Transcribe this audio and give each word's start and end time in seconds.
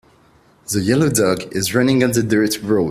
The 0.71 0.81
yellow 0.81 1.11
dog 1.11 1.55
is 1.55 1.75
running 1.75 2.03
on 2.03 2.13
the 2.13 2.23
dirt 2.23 2.59
road. 2.63 2.79